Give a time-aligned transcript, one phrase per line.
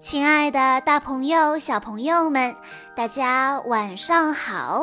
[0.00, 2.54] 亲爱的，大朋友、小朋友们，
[2.94, 4.80] 大家晚上好！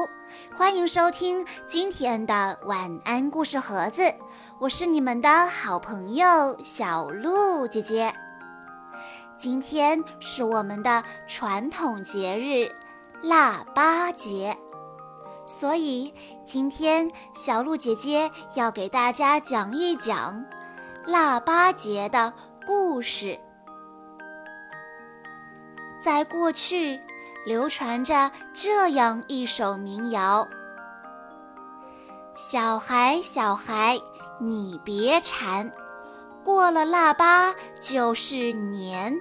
[0.53, 4.13] 欢迎收听今天的晚安故事盒子，
[4.59, 8.13] 我是你们的好朋友小鹿姐姐。
[9.37, 12.69] 今天是我们的传统节日
[13.25, 14.57] 腊八节，
[15.45, 16.13] 所以
[16.43, 20.43] 今天小鹿姐姐要给大家讲一讲
[21.07, 22.33] 腊八节的
[22.67, 23.39] 故事。
[26.05, 27.01] 在过去，
[27.47, 30.47] 流传着这样一首民谣
[32.37, 33.99] ：“小孩，小孩，
[34.39, 35.71] 你别馋，
[36.43, 39.19] 过了腊八就是年。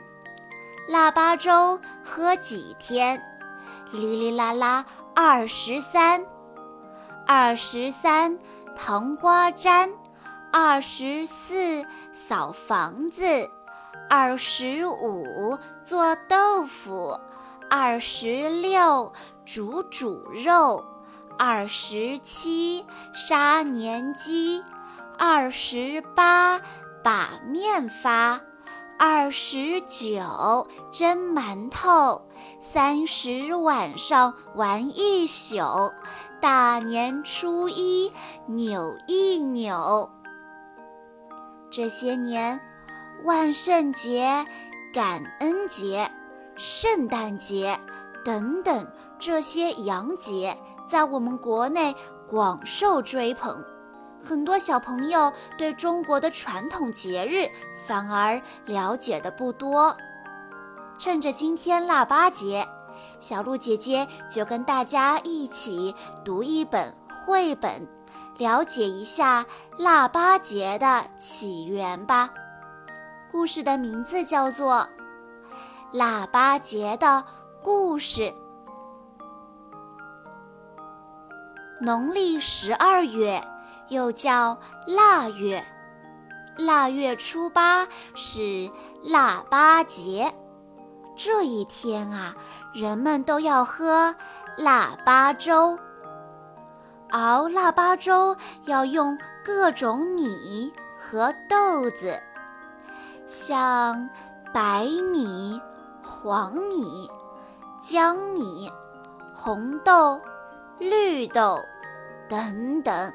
[0.86, 3.18] 腊八粥喝几天？
[3.90, 6.22] 哩哩啦啦二十三。
[7.26, 8.38] 二十三
[8.76, 9.88] 糖瓜粘，
[10.52, 11.82] 二十四
[12.12, 13.24] 扫房子。”
[14.08, 17.18] 二十五做豆腐，
[17.68, 19.12] 二十六
[19.44, 20.84] 煮煮肉，
[21.38, 24.62] 二十七杀年鸡，
[25.18, 26.60] 二十八
[27.02, 28.40] 把面发，
[28.98, 32.28] 二十九蒸馒头，
[32.60, 35.92] 三十晚上玩一宿，
[36.40, 38.12] 大年初一
[38.46, 40.10] 扭一扭。
[41.70, 42.60] 这些年。
[43.22, 44.44] 万圣节、
[44.92, 46.10] 感恩节、
[46.56, 47.78] 圣诞节
[48.24, 48.86] 等等
[49.18, 50.56] 这些洋节，
[50.86, 51.94] 在我们国内
[52.28, 53.64] 广受追捧。
[54.22, 57.46] 很多小朋友对中国的传统节日
[57.86, 59.96] 反而了解的不多。
[60.98, 62.66] 趁着今天腊八节，
[63.20, 66.94] 小鹿姐姐就跟大家一起读一本
[67.26, 67.86] 绘本，
[68.38, 69.44] 了解一下
[69.76, 72.30] 腊八节的起源吧。
[73.34, 74.76] 故事的名字叫做
[75.92, 77.24] 《腊八节的
[77.64, 78.22] 故事》。
[81.80, 83.42] 农历十二月
[83.88, 84.56] 又叫
[84.86, 85.64] 腊月，
[86.56, 88.70] 腊月初八是
[89.02, 90.32] 腊八节。
[91.16, 92.36] 这一天啊，
[92.72, 94.14] 人们都要喝
[94.56, 95.76] 腊八粥。
[97.10, 102.22] 熬腊八粥要用各种米和豆子。
[103.26, 104.08] 像
[104.52, 105.60] 白米、
[106.02, 107.10] 黄米、
[107.80, 108.70] 江米、
[109.34, 110.20] 红豆、
[110.78, 111.58] 绿豆
[112.28, 113.12] 等等，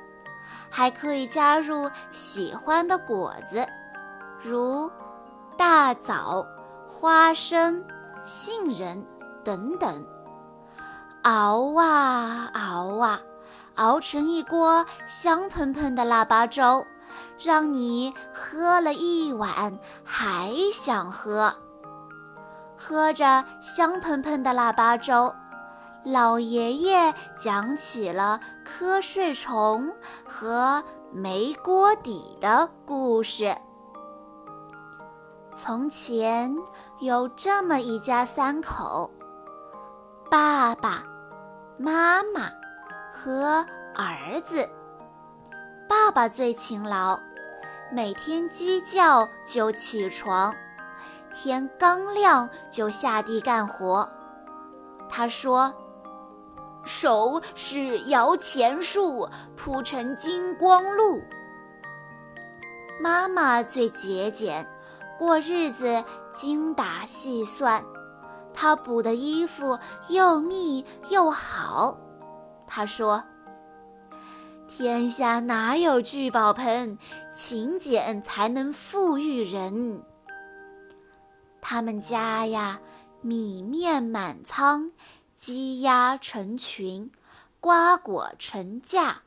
[0.70, 3.68] 还可以加入喜欢的果子，
[4.42, 4.90] 如
[5.56, 6.46] 大枣、
[6.88, 7.86] 花生、
[8.24, 9.06] 杏仁
[9.44, 10.06] 等等。
[11.24, 13.20] 熬啊熬啊，
[13.76, 16.86] 熬成一锅香喷喷的腊八粥。
[17.40, 21.56] 让你喝了一碗还想喝，
[22.78, 25.34] 喝着香喷喷的腊八粥，
[26.04, 29.96] 老爷爷讲起了瞌睡虫
[30.28, 33.56] 和煤锅底的故事。
[35.56, 36.54] 从前
[37.00, 39.10] 有这么一家三口，
[40.30, 41.04] 爸爸
[41.78, 42.50] 妈妈
[43.12, 44.70] 和儿子。
[45.90, 47.20] 爸爸最勤劳，
[47.92, 50.54] 每天鸡叫就起床，
[51.34, 54.08] 天刚亮就下地干活。
[55.10, 55.74] 他说
[56.86, 59.28] ：“手是摇钱树，
[59.58, 61.20] 铺成金光路。”
[63.02, 64.68] 妈妈最节俭，
[65.18, 67.84] 过日子精打细算，
[68.54, 69.80] 她补的衣服
[70.10, 71.98] 又密又好。
[72.68, 73.24] 她说。
[74.70, 77.00] 天下哪有聚宝盆？
[77.34, 80.04] 勤俭才能富裕人。
[81.60, 82.80] 他们家呀，
[83.22, 84.92] 米面满仓，
[85.36, 87.12] 鸡鸭成群，
[87.60, 89.24] 瓜果成架。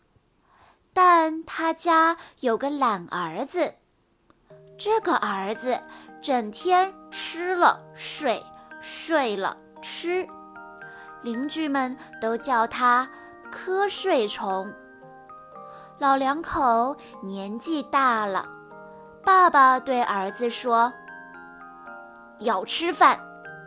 [0.92, 3.74] 但他家有个懒儿子，
[4.78, 5.80] 这个儿子
[6.22, 8.40] 整天吃了睡，
[8.80, 10.24] 睡了吃，
[11.22, 13.10] 邻居们都叫他
[13.50, 14.72] 瞌睡虫。
[16.02, 18.44] 老两口年纪大了，
[19.24, 20.92] 爸爸对儿子说
[22.42, 23.20] ：“要吃饭，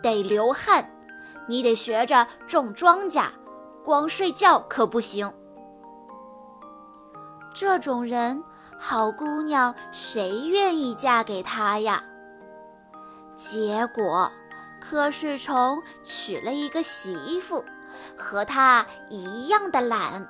[0.03, 0.85] 得流汗，
[1.47, 3.27] 你得学着种庄稼，
[3.85, 5.33] 光睡觉可不行。”
[7.55, 8.43] 这种人，
[8.77, 12.03] 好姑娘谁愿意嫁给他呀？
[13.33, 14.29] 结果，
[14.81, 17.63] 瞌睡虫娶了一个媳妇，
[18.17, 20.27] 和他一样的懒。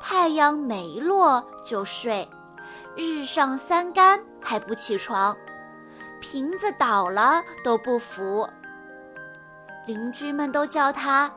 [0.00, 2.28] 太阳没落就睡，
[2.96, 5.36] 日上三竿还不起床，
[6.20, 8.48] 瓶子倒了都不扶。
[9.86, 11.30] 邻居们都叫他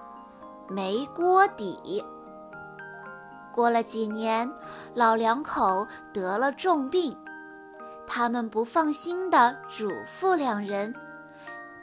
[0.68, 2.06] 没锅底。
[3.54, 4.50] 过了几年，
[4.94, 7.18] 老两口得了重病，
[8.08, 10.96] 他们不放心地嘱咐两人：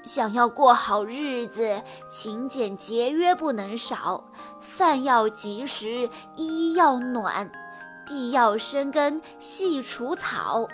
[0.02, 4.24] 想要过好日子，勤俭节约不能少，
[4.60, 7.50] 饭要及时，衣要暖，
[8.06, 10.66] 地要生根细除草。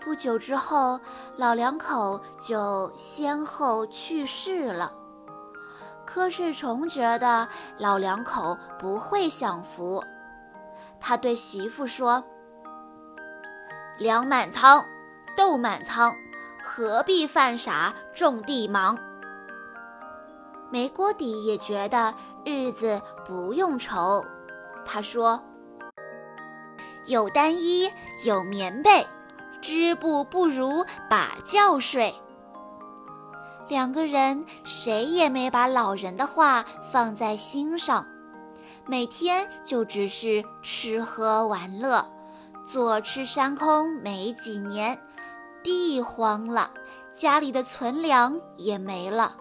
[0.00, 1.00] 不久之后，
[1.36, 4.92] 老两口就先后去世了。
[6.06, 7.48] 瞌睡虫觉得
[7.78, 10.02] 老两口不会享福，
[11.00, 12.22] 他对媳妇说
[13.98, 14.84] ：“粮满仓，
[15.36, 16.14] 豆满仓，
[16.62, 18.98] 何必犯傻种地忙？”
[20.70, 22.14] 没锅底也觉得
[22.44, 24.24] 日子不用愁，
[24.84, 25.42] 他说
[27.04, 27.90] ：“有单衣，
[28.24, 29.06] 有棉被。”
[29.62, 32.12] 织布不如把觉睡。
[33.68, 38.04] 两个人谁也没把老人的话放在心上，
[38.86, 42.04] 每天就只是吃喝玩乐。
[42.64, 45.00] 坐吃山空没几年，
[45.62, 46.70] 地荒了，
[47.12, 49.36] 家里的存粮也没了。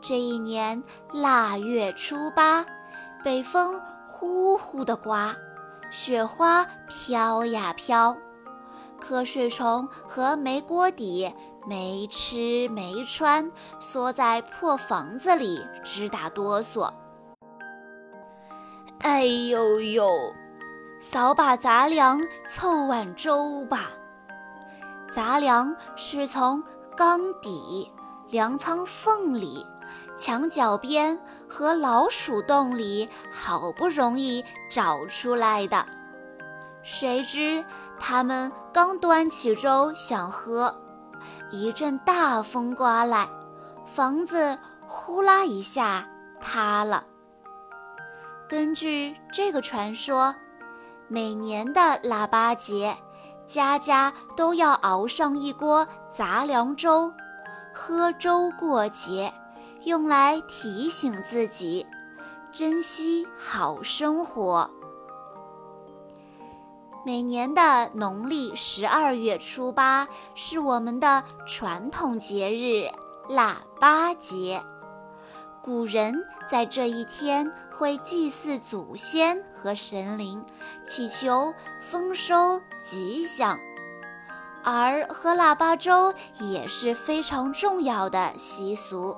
[0.00, 0.82] 这一年
[1.12, 2.66] 腊月初八，
[3.22, 5.34] 北风呼呼地刮，
[5.90, 8.16] 雪花飘呀飘。
[9.00, 11.32] 瞌睡虫和没锅底、
[11.66, 16.92] 没吃没穿，缩在破房子里直打哆嗦。
[19.00, 20.08] 哎呦呦，
[21.00, 23.90] 扫把杂粮凑碗粥吧。
[25.14, 26.62] 杂粮是从
[26.96, 27.92] 缸底、
[28.30, 29.66] 粮仓缝里、
[30.16, 35.84] 墙角边和老鼠洞里好不容易找出来的。
[36.82, 37.64] 谁知
[38.00, 40.80] 他们刚端起粥想喝，
[41.50, 43.28] 一阵大风刮来，
[43.84, 46.08] 房子呼啦一下
[46.40, 47.04] 塌了。
[48.48, 50.34] 根据这个传说，
[51.06, 52.96] 每年的腊八节，
[53.46, 57.12] 家家都要熬上一锅杂粮粥，
[57.74, 59.32] 喝粥过节，
[59.84, 61.86] 用来提醒自己
[62.50, 64.70] 珍惜好生活。
[67.04, 72.88] 每年的农历十二月初八是我们的传统节日
[73.28, 74.62] 腊八节。
[75.62, 80.44] 古人在这一天会祭祀祖先和神灵，
[80.82, 83.56] 祈求丰收吉祥。
[84.64, 89.16] 而喝腊八粥也是非常重要的习俗。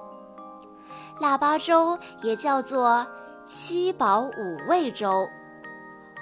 [1.19, 3.06] 腊八粥也叫做
[3.46, 5.26] 七宝五味粥。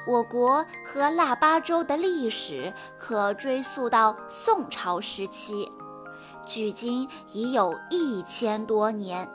[0.06, 5.68] 我国喝腊八粥的历史可追溯到宋朝时期，
[6.46, 9.28] 距今已有一千多年。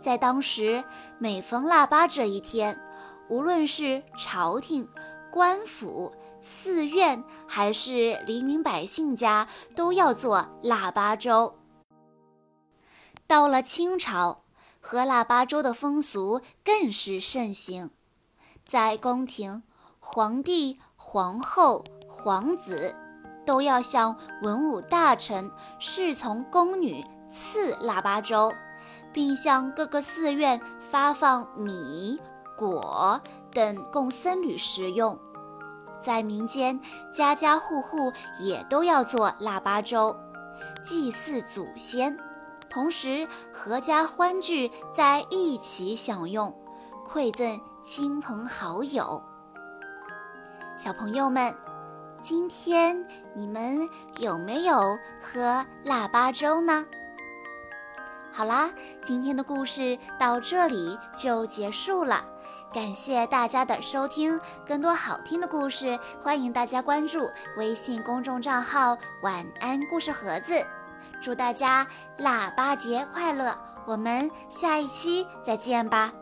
[0.00, 0.84] 在当时，
[1.18, 2.80] 每逢腊八这一天，
[3.28, 4.88] 无论是朝廷、
[5.32, 11.58] 官府、寺院，还是黎民百姓家，都要做腊八粥。
[13.26, 14.44] 到了清朝，
[14.80, 17.90] 喝腊八粥的风俗更是盛行。
[18.64, 19.64] 在宫廷，
[19.98, 22.94] 皇帝、皇后、皇子
[23.44, 25.50] 都要向文武大臣、
[25.80, 28.52] 侍从、宫女赐腊八粥，
[29.16, 32.20] 并向各个寺院发放米、
[32.54, 33.18] 果
[33.50, 35.18] 等供僧侣食用。
[36.02, 36.78] 在民间，
[37.10, 40.14] 家家户户也都要做腊八粥，
[40.82, 42.18] 祭祀祖先，
[42.68, 46.54] 同时阖家欢聚在一起享用，
[47.08, 47.58] 馈赠。
[47.80, 49.22] 亲朋好友，
[50.76, 51.54] 小朋友们，
[52.20, 56.84] 今天你们有没有喝腊八粥呢？
[58.36, 58.70] 好啦，
[59.02, 62.22] 今天的故事到这里就结束了，
[62.70, 64.38] 感谢大家的收听。
[64.66, 70.54] 更多好听的故事，欢迎大家关注微信公众账号“晚安故事盒子”。
[71.22, 71.86] 祝大家
[72.18, 73.56] 腊八节快乐！
[73.86, 76.12] 我们下一期再见吧。